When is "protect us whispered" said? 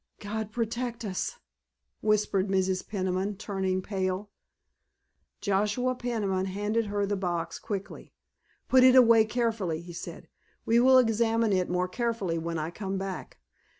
0.51-2.47